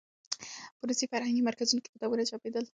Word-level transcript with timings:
په 0.77 0.83
روسي 0.89 1.05
فرهنګي 1.11 1.41
مرکز 1.49 1.67
کې 1.73 1.79
کتابونه 1.95 2.23
چاپېدل. 2.29 2.65